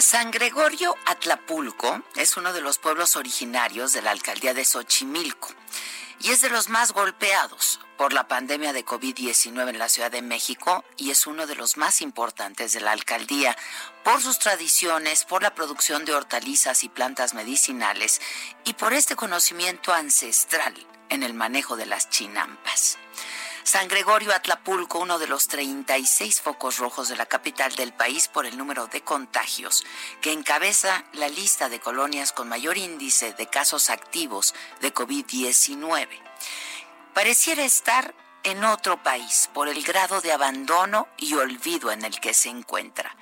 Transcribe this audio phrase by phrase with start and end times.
[0.00, 5.48] San Gregorio Atlapulco es uno de los pueblos originarios de la alcaldía de Xochimilco
[6.20, 10.22] y es de los más golpeados por la pandemia de COVID-19 en la Ciudad de
[10.22, 13.54] México y es uno de los más importantes de la alcaldía
[14.02, 18.22] por sus tradiciones, por la producción de hortalizas y plantas medicinales
[18.64, 20.74] y por este conocimiento ancestral
[21.10, 22.96] en el manejo de las chinampas.
[23.70, 28.44] San Gregorio Atlapulco, uno de los 36 focos rojos de la capital del país por
[28.44, 29.84] el número de contagios,
[30.20, 36.08] que encabeza la lista de colonias con mayor índice de casos activos de COVID-19.
[37.14, 38.12] Pareciera estar
[38.42, 43.14] en otro país por el grado de abandono y olvido en el que se encuentra,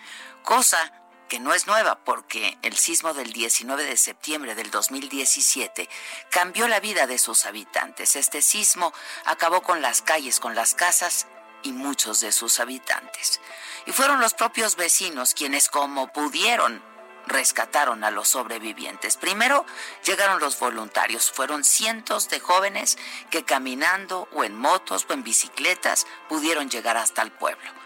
[0.45, 5.89] cosa que no es nueva porque el sismo del 19 de septiembre del 2017
[6.31, 8.17] cambió la vida de sus habitantes.
[8.17, 8.93] Este sismo
[9.25, 11.27] acabó con las calles, con las casas
[11.63, 13.41] y muchos de sus habitantes.
[13.87, 16.83] Y fueron los propios vecinos quienes como pudieron
[17.27, 19.17] rescataron a los sobrevivientes.
[19.17, 19.65] Primero
[20.05, 22.99] llegaron los voluntarios, fueron cientos de jóvenes
[23.31, 27.78] que caminando o en motos o en bicicletas pudieron llegar hasta el pueblo.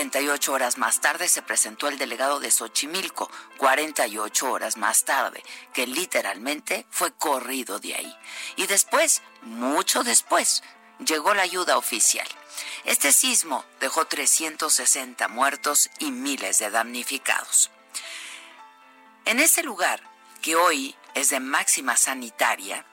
[0.00, 5.42] 48 horas más tarde se presentó el delegado de Xochimilco, 48 horas más tarde,
[5.74, 8.16] que literalmente fue corrido de ahí.
[8.56, 10.62] Y después, mucho después,
[11.00, 12.26] llegó la ayuda oficial.
[12.84, 17.70] Este sismo dejó 360 muertos y miles de damnificados.
[19.26, 20.00] En ese lugar,
[20.40, 22.86] que hoy es de máxima sanitaria,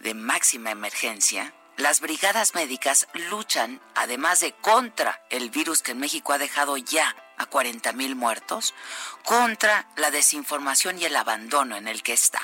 [0.00, 6.32] de máxima emergencia, las brigadas médicas luchan, además de contra el virus que en México
[6.32, 8.74] ha dejado ya a 40 mil muertos,
[9.24, 12.42] contra la desinformación y el abandono en el que está.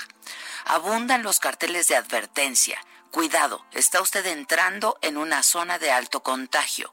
[0.64, 2.80] Abundan los carteles de advertencia.
[3.10, 6.92] Cuidado, está usted entrando en una zona de alto contagio.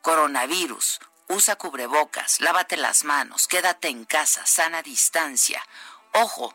[0.00, 0.98] Coronavirus,
[1.28, 5.62] usa cubrebocas, lávate las manos, quédate en casa, sana distancia.
[6.14, 6.54] Ojo,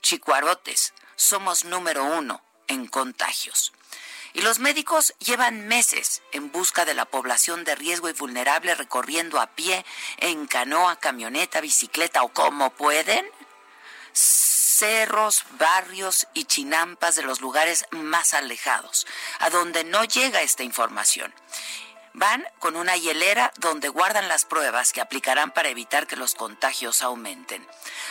[0.00, 3.72] chicuarotes, somos número uno en contagios.
[4.36, 9.40] Y los médicos llevan meses en busca de la población de riesgo y vulnerable recorriendo
[9.40, 9.82] a pie,
[10.18, 13.26] en canoa, camioneta, bicicleta o como pueden
[14.12, 19.06] cerros, barrios y chinampas de los lugares más alejados,
[19.38, 21.32] a donde no llega esta información.
[22.12, 27.00] Van con una hielera donde guardan las pruebas que aplicarán para evitar que los contagios
[27.00, 27.66] aumenten.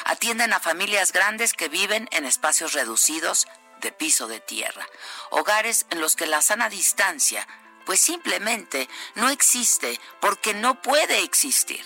[0.05, 3.47] Atienden a familias grandes que viven en espacios reducidos
[3.85, 4.83] de piso de tierra,
[5.29, 7.47] hogares en los que la sana distancia
[7.85, 11.85] pues simplemente no existe porque no puede existir.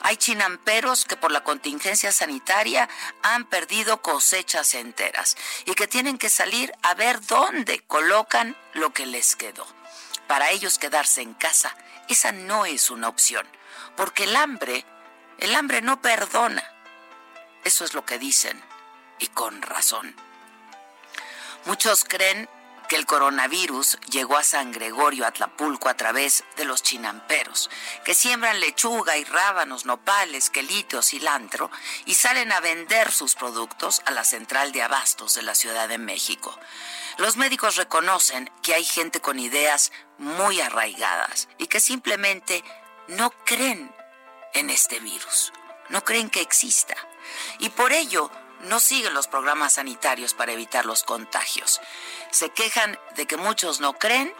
[0.00, 2.88] Hay chinamperos que por la contingencia sanitaria
[3.22, 5.36] han perdido cosechas enteras
[5.66, 9.64] y que tienen que salir a ver dónde colocan lo que les quedó.
[10.26, 11.76] Para ellos quedarse en casa,
[12.08, 13.46] esa no es una opción,
[13.96, 14.84] porque el hambre,
[15.38, 16.64] el hambre no perdona.
[17.62, 18.60] Eso es lo que dicen,
[19.20, 20.16] y con razón.
[21.66, 22.48] Muchos creen
[22.88, 27.70] que el coronavirus llegó a San Gregorio Atlapulco a través de los chinamperos,
[28.04, 31.70] que siembran lechuga y rábanos, nopales, quelite cilantro
[32.04, 35.98] y salen a vender sus productos a la central de abastos de la Ciudad de
[35.98, 36.58] México.
[37.18, 42.64] Los médicos reconocen que hay gente con ideas muy arraigadas y que simplemente
[43.06, 43.94] no creen
[44.52, 45.52] en este virus,
[45.90, 46.96] no creen que exista.
[47.60, 48.32] Y por ello
[48.64, 51.80] no siguen los programas sanitarios para evitar los contagios.
[52.30, 54.32] Se quejan de que muchos no creen,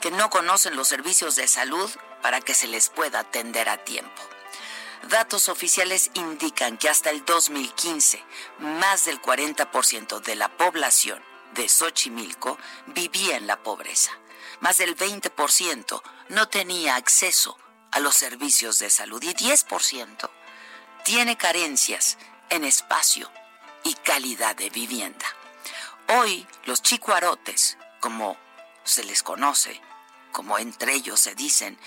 [0.00, 1.90] que no conocen los servicios de salud
[2.22, 4.22] para que se les pueda atender a tiempo.
[5.08, 8.24] Datos oficiales indican que hasta el 2015,
[8.58, 11.22] más del 40% de la población
[11.54, 14.10] de Xochimilco vivía en la pobreza.
[14.60, 17.58] Más del 20% no tenía acceso
[17.92, 20.30] a los servicios de salud y 10%
[21.04, 22.18] tiene carencias
[22.50, 23.30] en espacio
[23.86, 25.24] y calidad de vivienda.
[26.18, 28.36] Hoy los chicuarotes, como
[28.82, 29.80] se les conoce,
[30.32, 31.78] como entre ellos se dicen,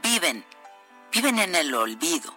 [0.00, 0.46] viven,
[1.10, 2.32] viven en el olvido,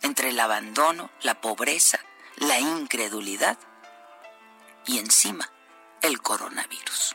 [0.00, 2.00] entre el abandono, la pobreza,
[2.36, 3.58] la incredulidad
[4.86, 5.50] y encima
[6.00, 7.14] el coronavirus.